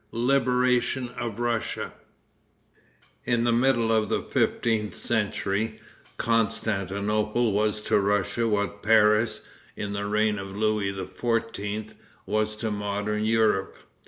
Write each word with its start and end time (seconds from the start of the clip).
Liberation 0.13 1.09
of 1.09 1.39
Russia. 1.39 1.93
In 3.23 3.43
the 3.43 3.51
middle 3.51 3.91
of 3.91 4.09
the 4.09 4.23
fifteenth 4.23 4.95
century, 4.95 5.79
Constantinople 6.17 7.51
was 7.51 7.79
to 7.81 7.99
Russia 7.99 8.47
what 8.47 8.81
Paris, 8.81 9.41
in 9.75 9.93
the 9.93 10.07
reign 10.07 10.39
of 10.39 10.55
Louis 10.57 10.91
XIV., 10.91 11.93
was 12.25 12.55
to 12.55 12.71
modern 12.71 13.25
Europe. 13.25 13.77